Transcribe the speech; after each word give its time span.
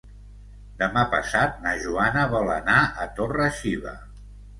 Demà 0.77 1.01
passat 1.11 1.59
na 1.65 1.73
Joana 1.83 2.23
vol 2.31 2.49
anar 2.55 2.79
a 3.05 3.05
Torre-xiva. 3.21 3.95